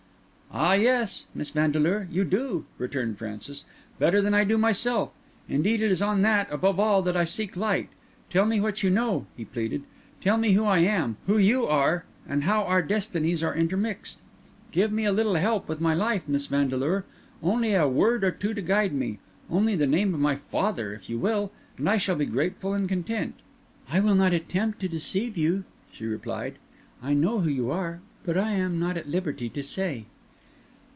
[0.53, 1.27] "Ah, yes!
[1.33, 3.63] Miss Vandeleur, you do," returned Francis
[3.99, 5.13] "better than I do myself.
[5.47, 7.87] Indeed, it is on that, above all, that I seek light.
[8.29, 9.83] Tell me what you know," he pleaded.
[10.19, 14.19] "Tell me who I am, who you are, and how our destinies are intermixed.
[14.73, 18.61] Give me a little help with my life, Miss Vandeleur—only a word or two to
[18.61, 22.73] guide me, only the name of my father, if you will—and I shall be grateful
[22.73, 23.35] and content."
[23.89, 25.63] "I will not attempt to deceive you,"
[25.93, 26.55] she replied.
[27.01, 30.07] "I know who you are, but I am not at liberty to say."